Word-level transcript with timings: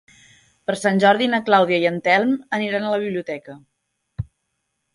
Per 0.69 0.75
Sant 0.83 1.01
Jordi 1.03 1.27
na 1.33 1.41
Clàudia 1.49 1.79
i 1.83 1.85
en 1.91 2.01
Telm 2.09 2.33
aniran 2.59 2.87
a 2.89 2.95
la 2.97 3.01
biblioteca. 3.07 3.61